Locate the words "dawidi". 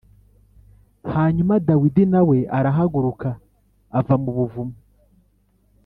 1.67-2.03